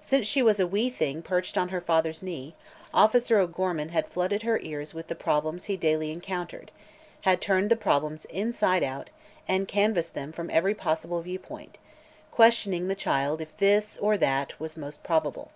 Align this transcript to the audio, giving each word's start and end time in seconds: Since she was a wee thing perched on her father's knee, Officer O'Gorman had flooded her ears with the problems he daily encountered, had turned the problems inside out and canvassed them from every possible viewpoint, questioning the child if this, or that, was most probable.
Since 0.00 0.26
she 0.26 0.42
was 0.42 0.58
a 0.58 0.66
wee 0.66 0.90
thing 0.90 1.22
perched 1.22 1.56
on 1.56 1.68
her 1.68 1.80
father's 1.80 2.24
knee, 2.24 2.56
Officer 2.92 3.38
O'Gorman 3.38 3.90
had 3.90 4.08
flooded 4.08 4.42
her 4.42 4.58
ears 4.64 4.94
with 4.94 5.06
the 5.06 5.14
problems 5.14 5.66
he 5.66 5.76
daily 5.76 6.10
encountered, 6.10 6.72
had 7.20 7.40
turned 7.40 7.70
the 7.70 7.76
problems 7.76 8.24
inside 8.24 8.82
out 8.82 9.10
and 9.46 9.68
canvassed 9.68 10.14
them 10.14 10.32
from 10.32 10.50
every 10.50 10.74
possible 10.74 11.22
viewpoint, 11.22 11.78
questioning 12.32 12.88
the 12.88 12.96
child 12.96 13.40
if 13.40 13.56
this, 13.58 13.96
or 13.98 14.18
that, 14.18 14.58
was 14.58 14.76
most 14.76 15.04
probable. 15.04 15.52